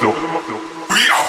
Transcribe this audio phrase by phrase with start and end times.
[0.00, 1.27] We are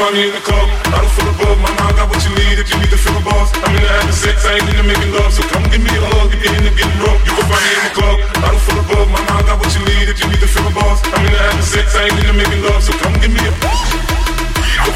[0.00, 1.56] find me in the club, bottle full of bug.
[1.60, 3.52] My mind got what you need if you need to feel the boss.
[3.52, 5.28] I'm into having sex, I ain't into making love.
[5.28, 7.20] So come give me a hug if you're into getting rough.
[7.28, 9.06] You can find me in the club, bottle full of bug.
[9.12, 11.04] My mind got what you need if you need to feel the boss.
[11.04, 12.80] I'm into having sex, I ain't into making love.
[12.80, 13.52] So come give me a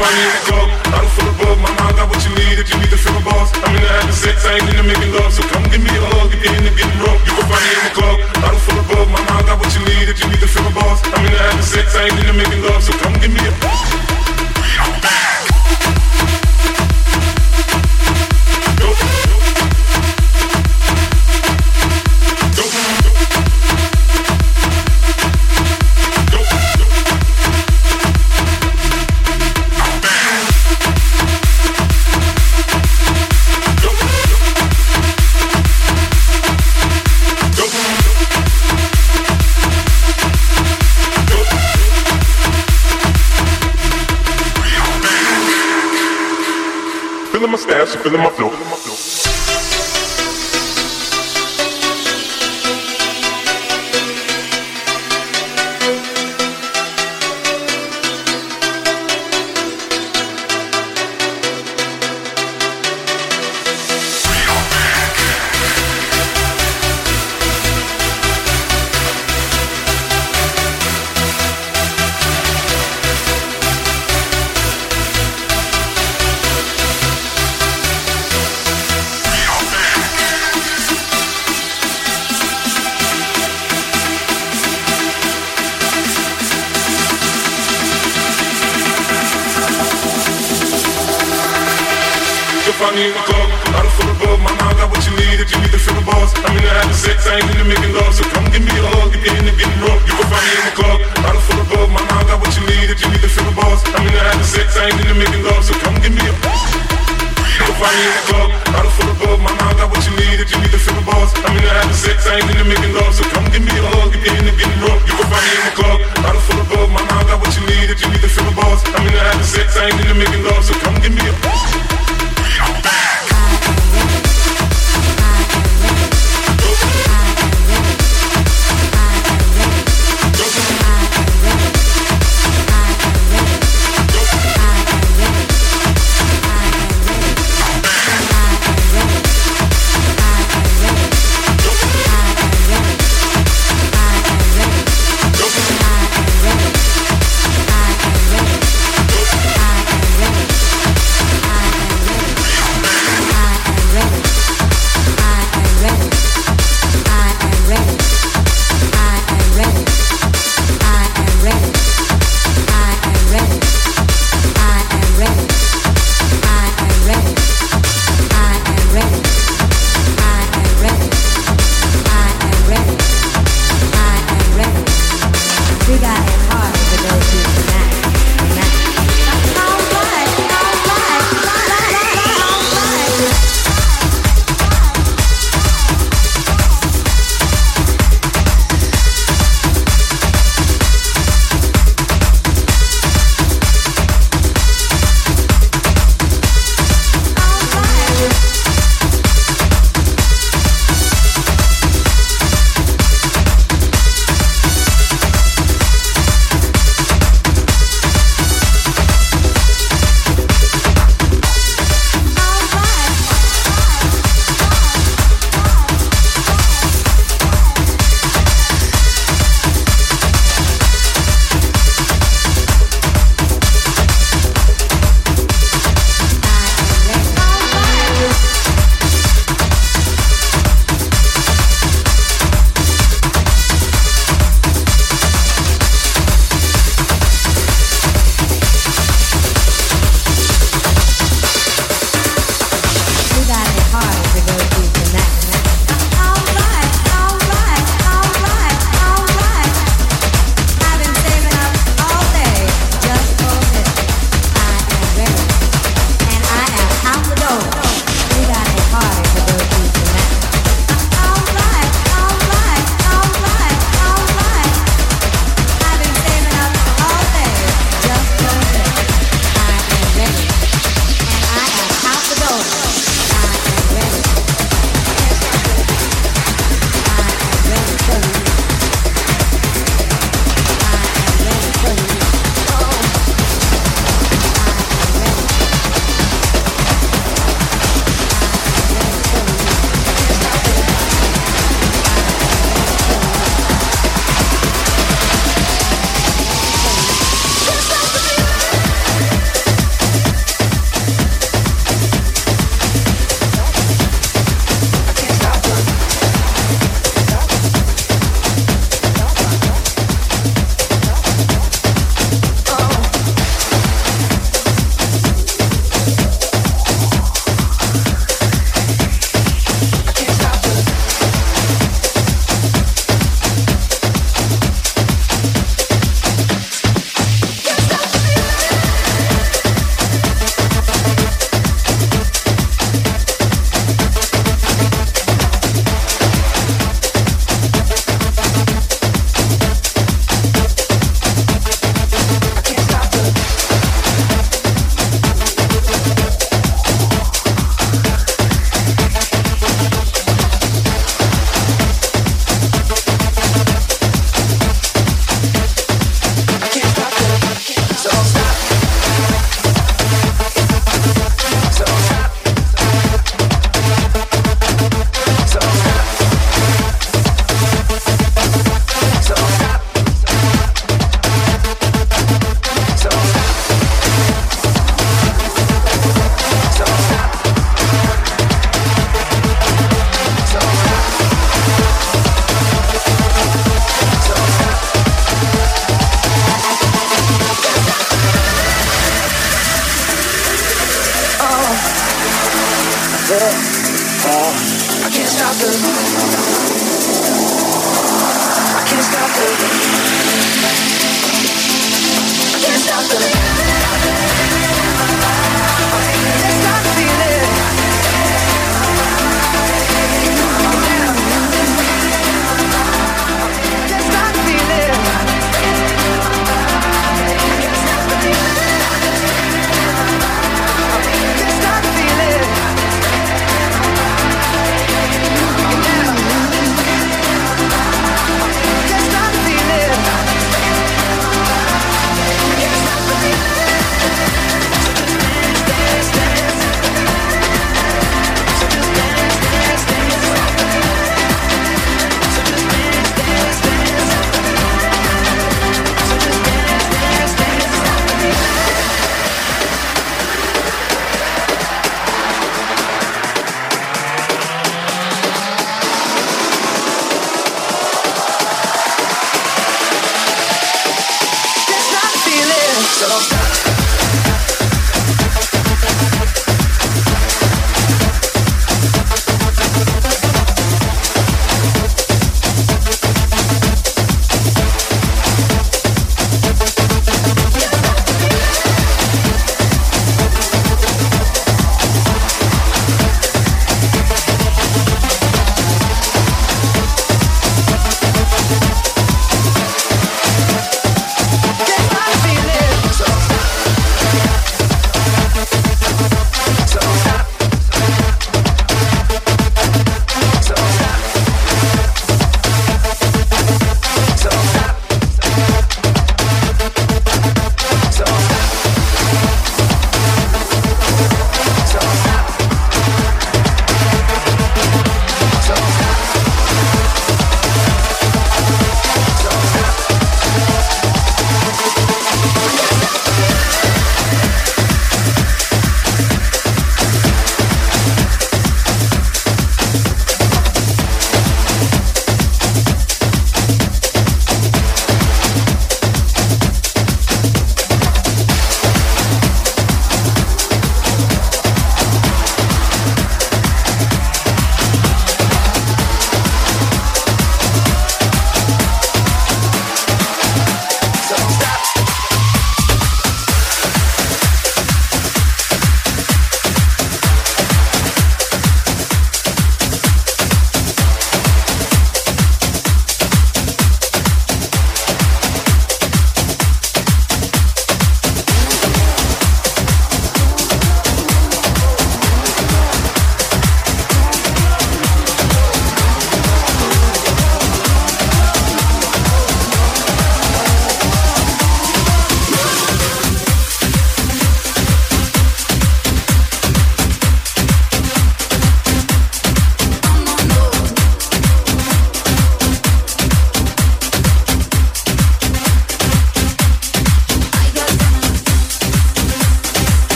[0.00, 1.56] find me in the club, bottle full of bug.
[1.64, 3.48] My mind got what you need if you need to feel the boss.
[3.56, 5.32] I'm into having sex, I ain't into making love.
[5.32, 7.20] So come give me a hug if you're into getting rough.
[7.24, 9.06] You can find me in the club, bottle full of bug.
[9.16, 11.00] My mind got what you need if you need to feel the boss.
[11.08, 12.84] I'm into having sex, I ain't into making love.
[12.84, 14.09] So come give me a
[48.02, 48.79] Feeling my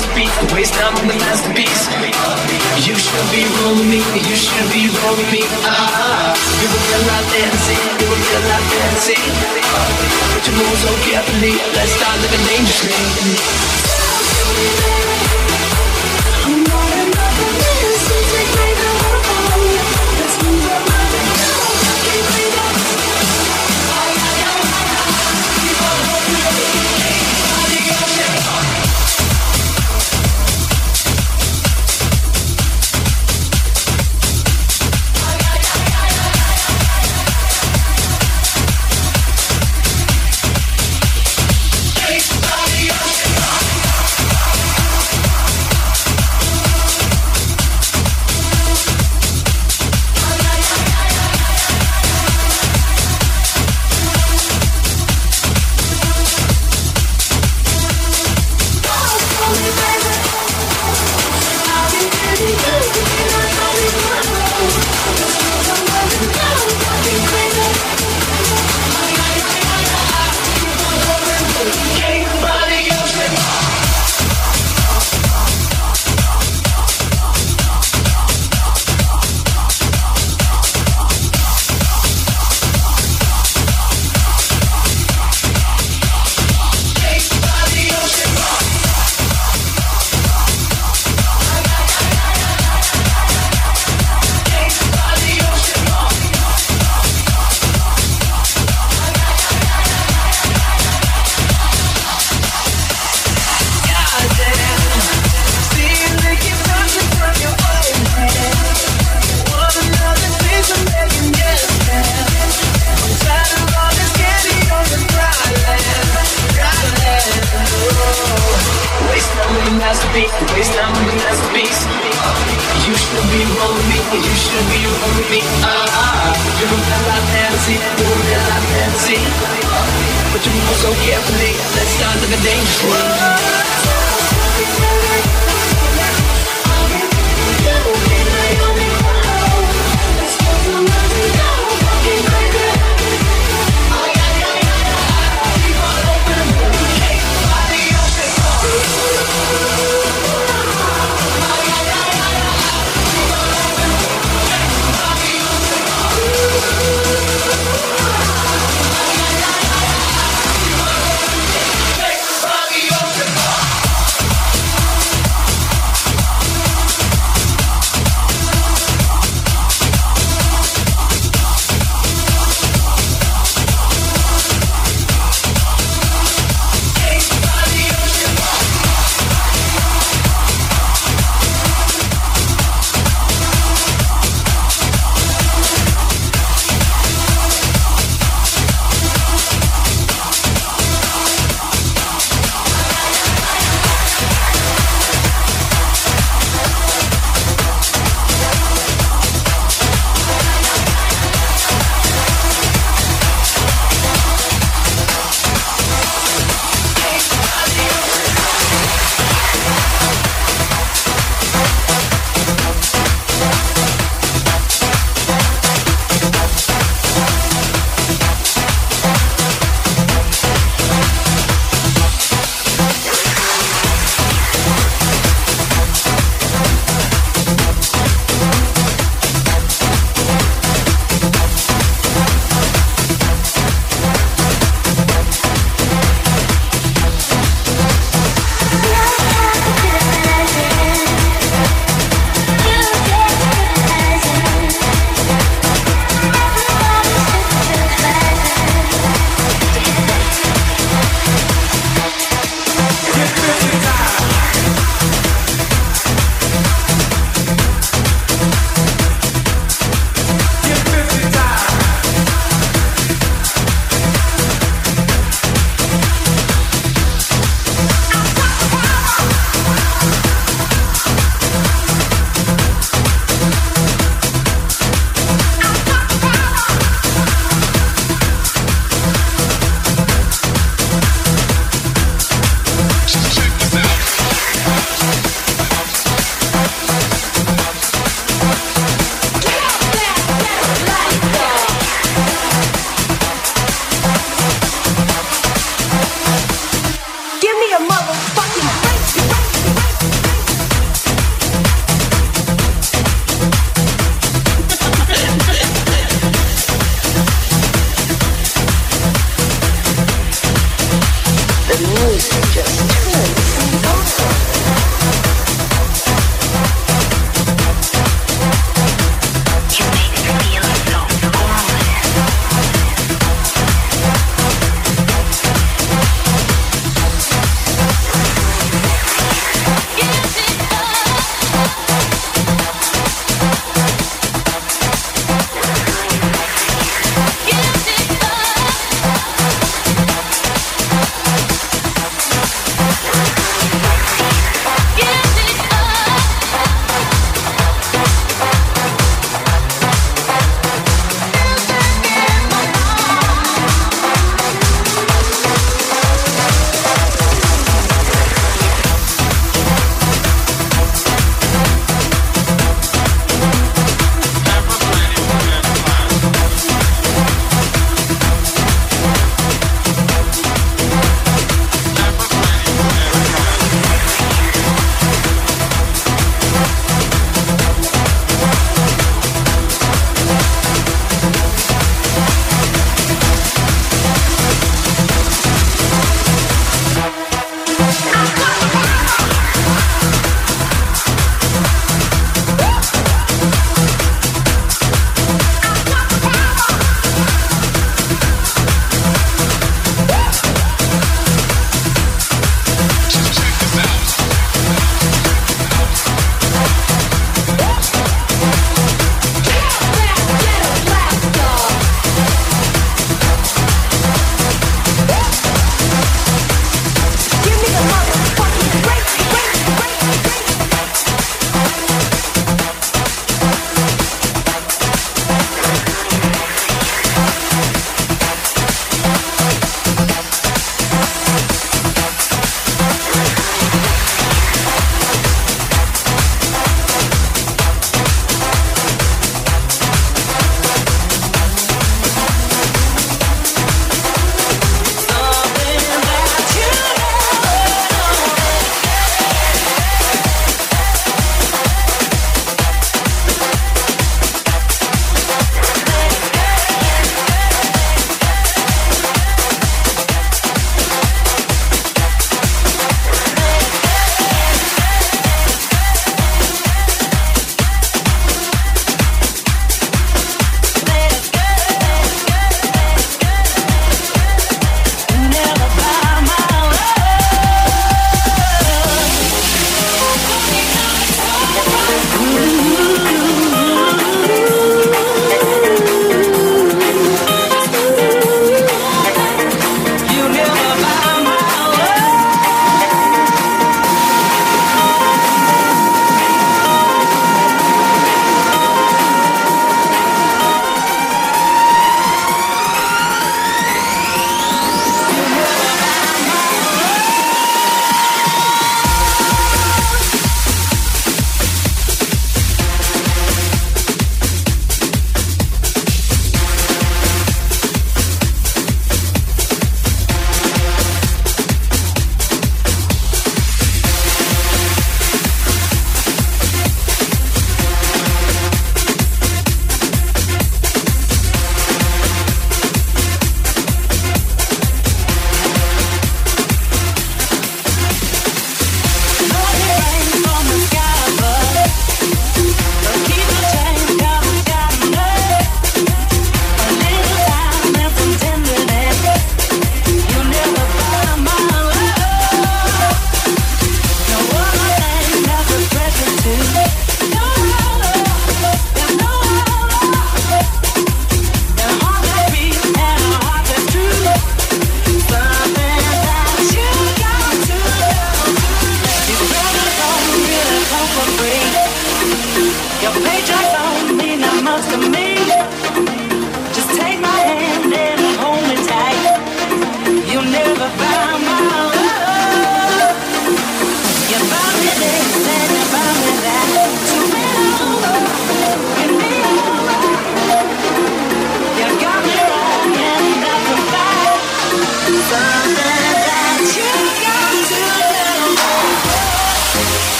[0.00, 0.32] masterpiece.
[0.54, 1.88] Waste time on the masterpiece.
[2.86, 3.98] You should be rolling me.
[3.98, 5.42] You should be rolling me.
[5.64, 7.80] Ah, you will feel like dancing.
[8.00, 9.20] You will feel like dancing.
[10.32, 11.54] Put your moves so carefully.
[11.76, 12.96] Let's start living dangerously.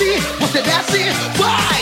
[0.00, 1.79] desce, você desce, vai!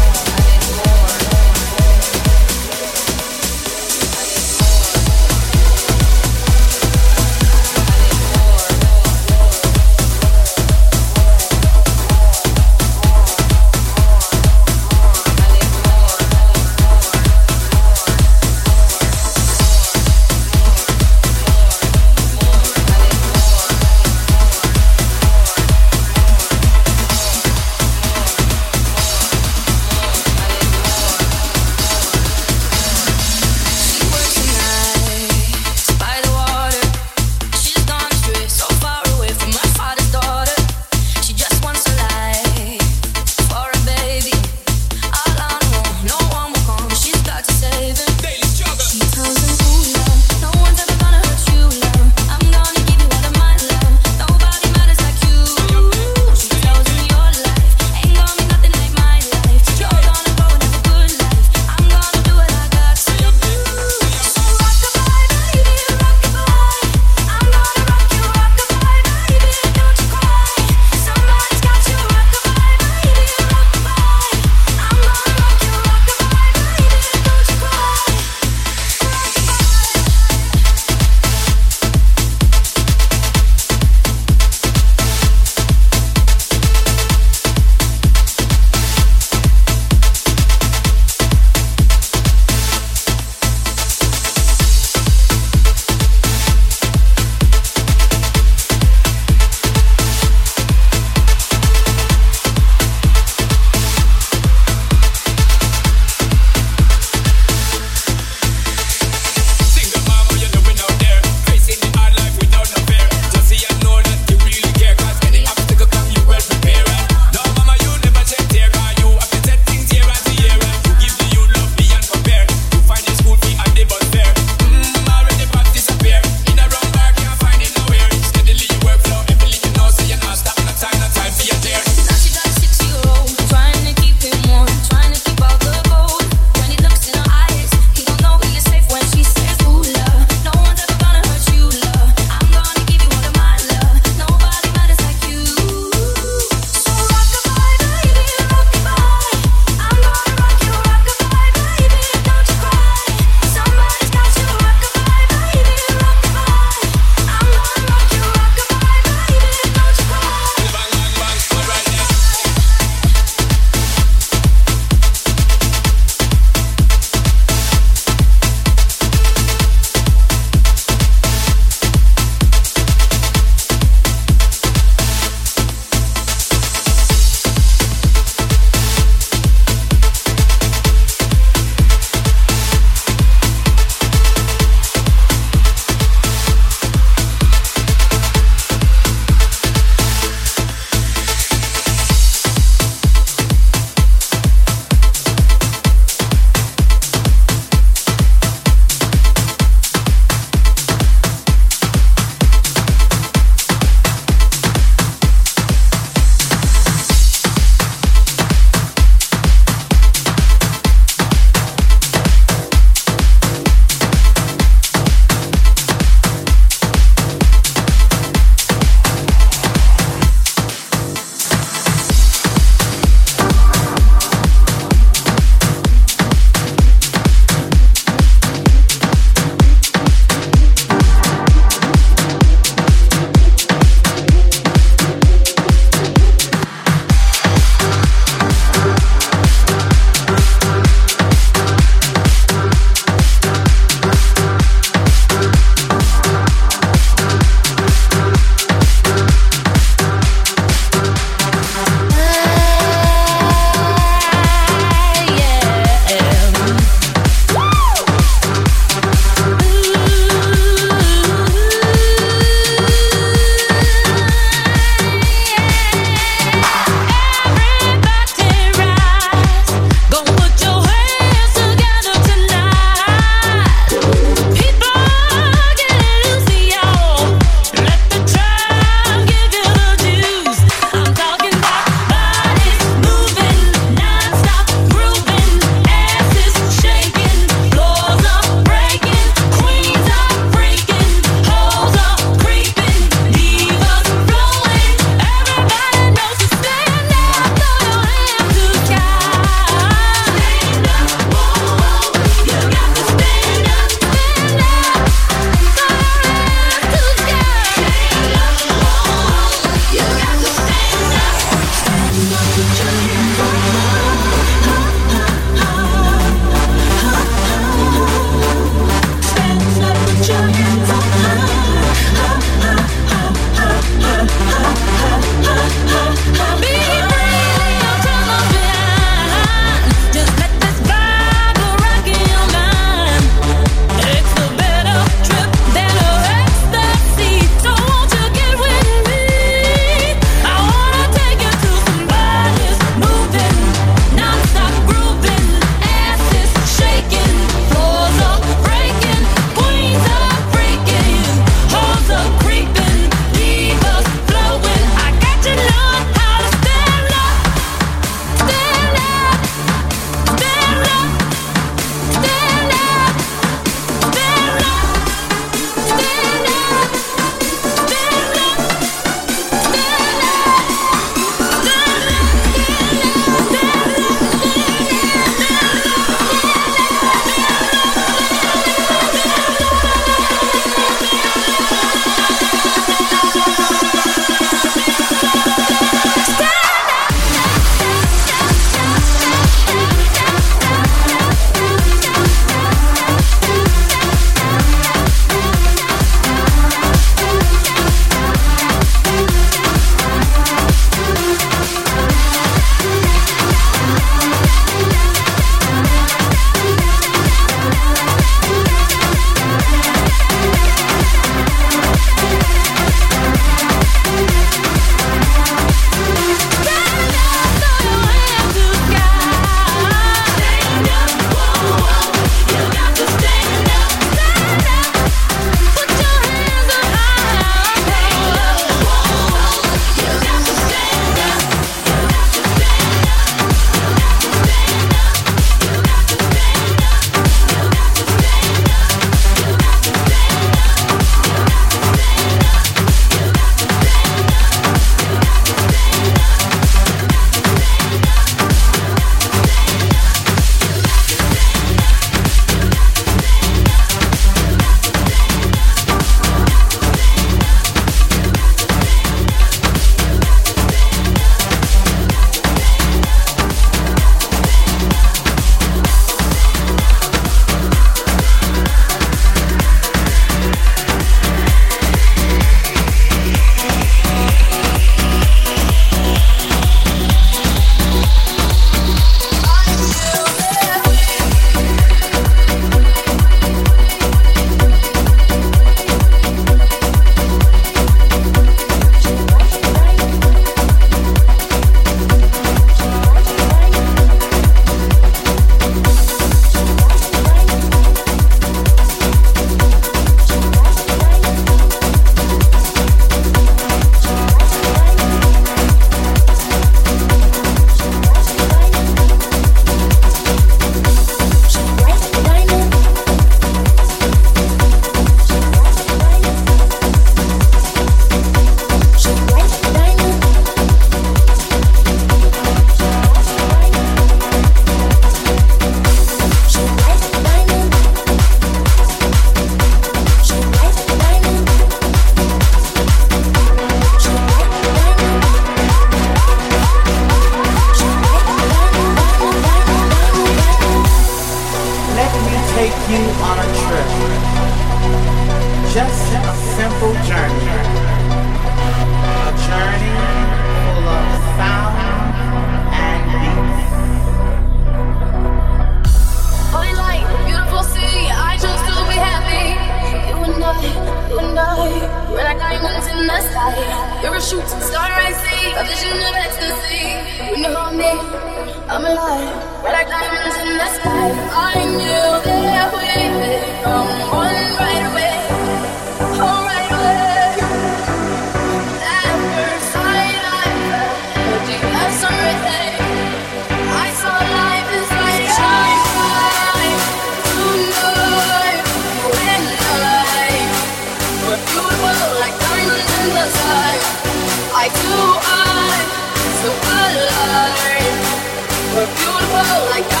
[598.81, 600.00] Beautiful like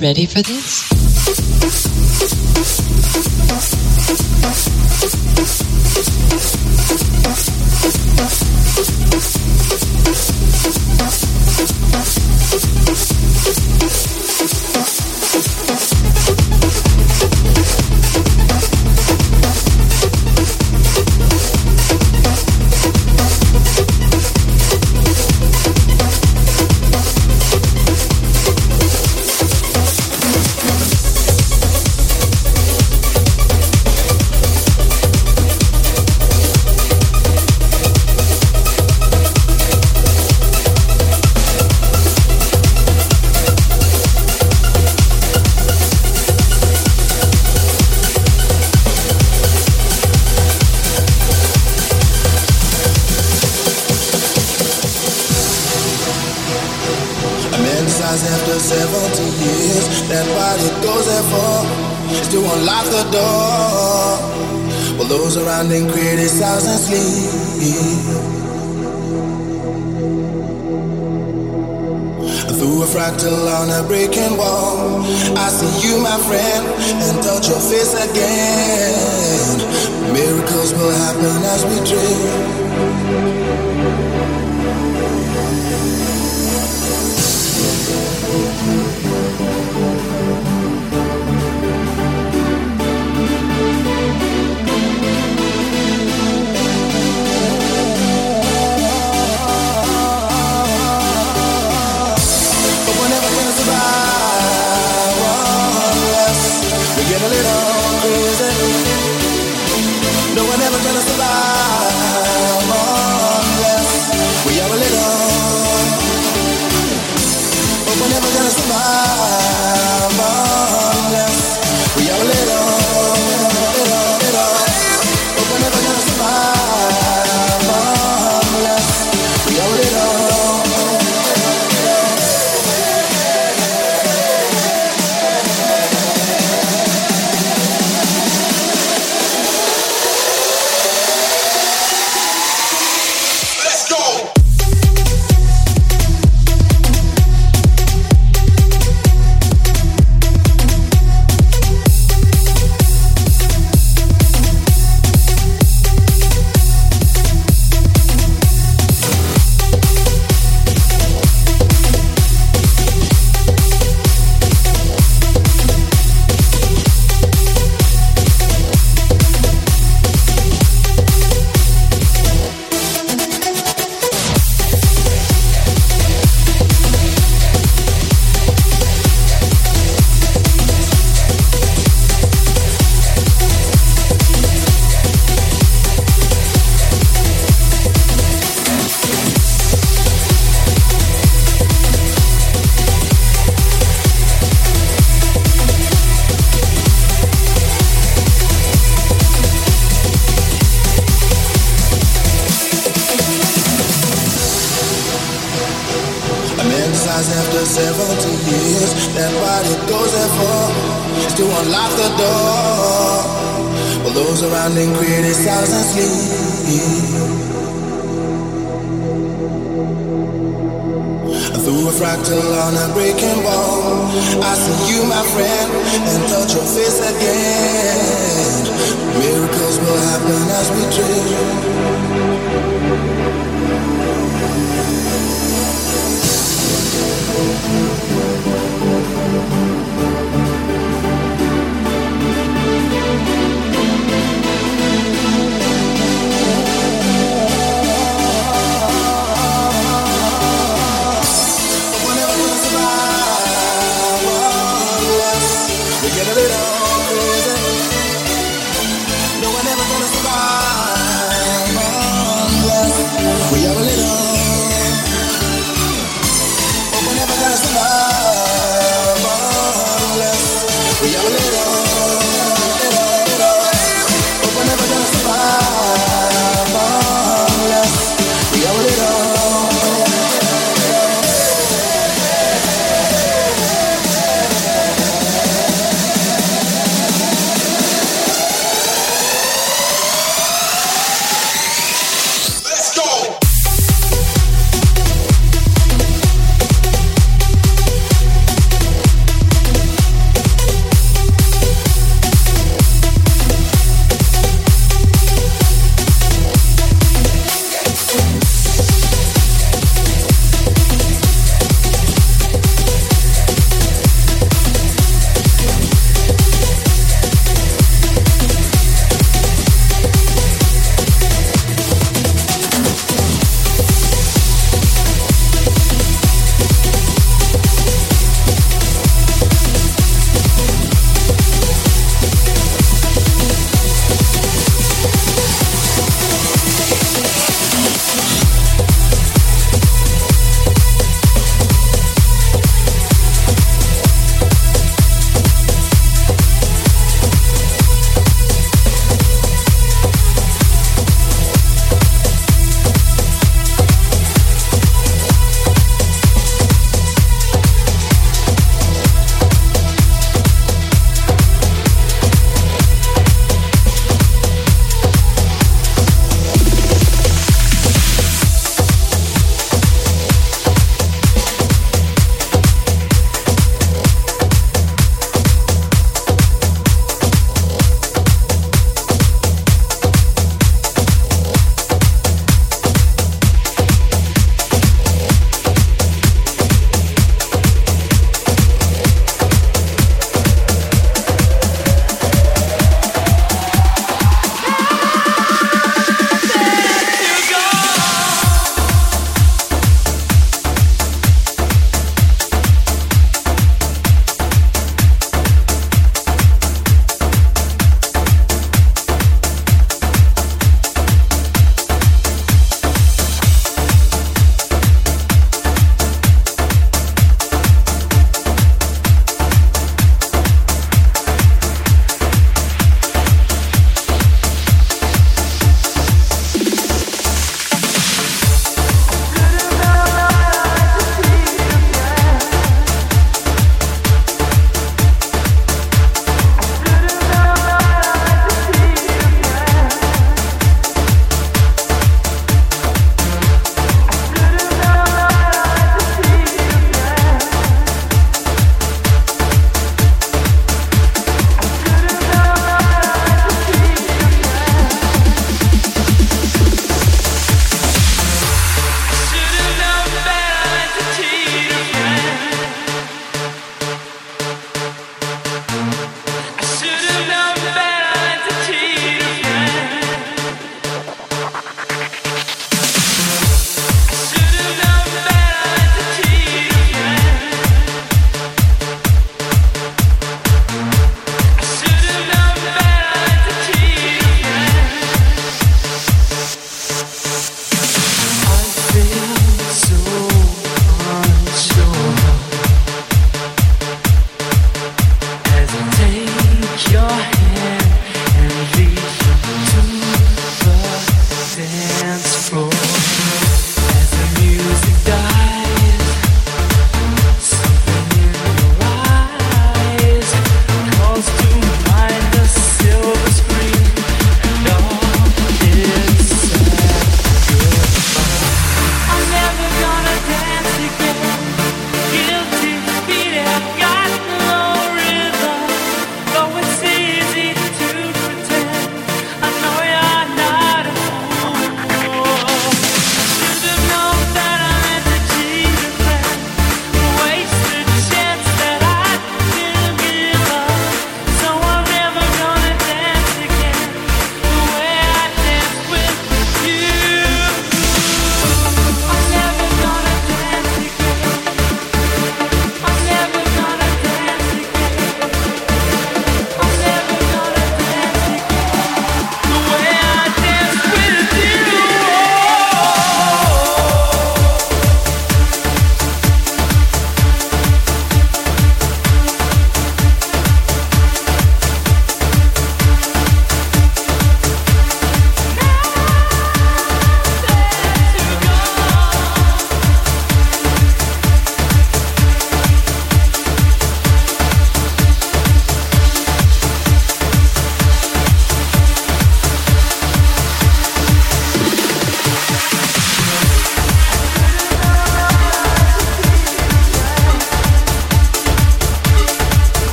[0.00, 0.85] ready for this?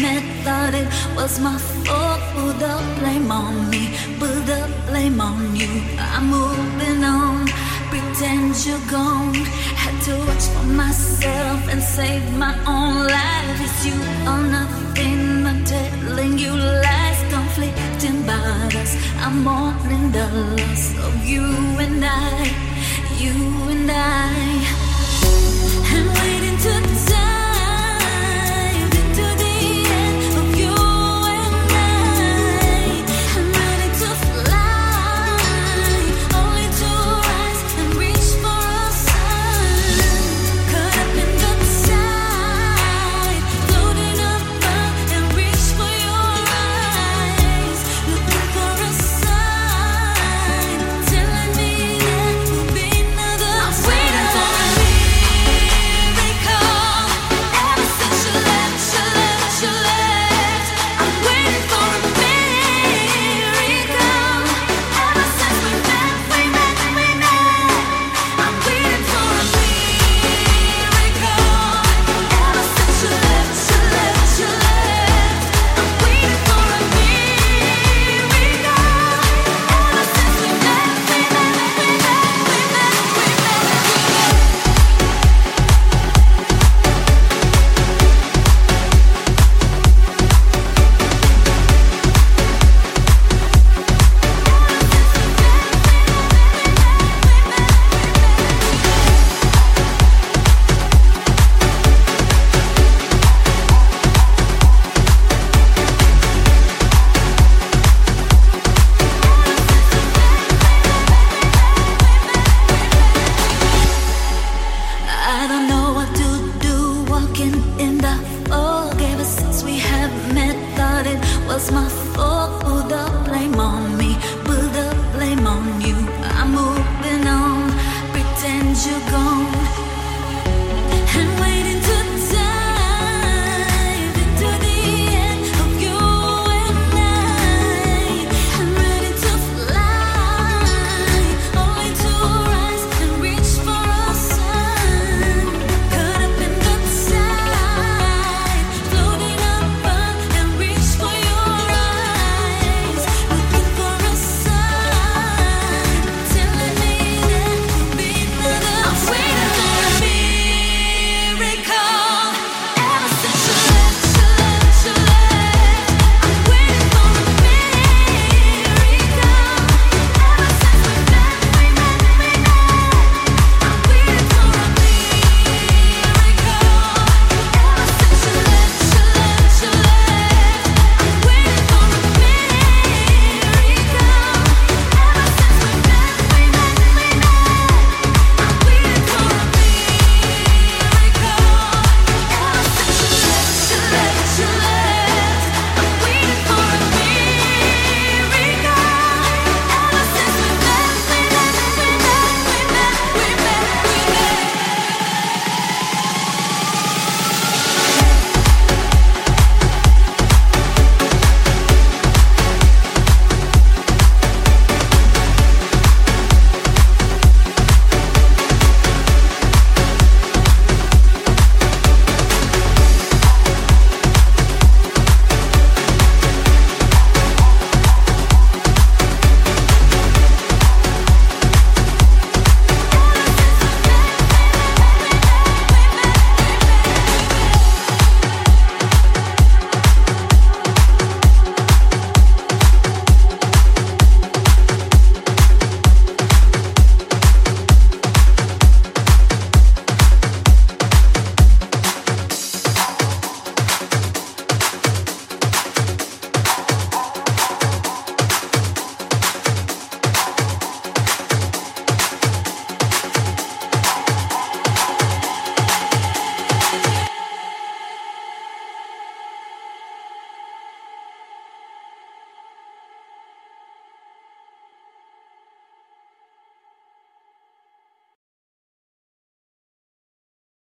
[0.00, 2.20] mad that it was my fault.
[2.34, 5.70] Put the blame on me, put the blame on you.
[5.98, 7.46] I'm moving on,
[7.90, 9.34] pretend you're gone.
[9.82, 13.60] Had to watch for myself and save my own life.
[13.66, 13.98] It's you
[14.30, 15.46] or nothing.
[15.46, 18.92] I'm telling you lies, conflicting about us.
[19.24, 20.26] I'm mourning the
[20.58, 21.44] loss of you
[21.84, 22.44] and I,
[23.22, 23.34] you
[23.74, 24.32] and I.
[25.92, 26.93] I'm waiting to.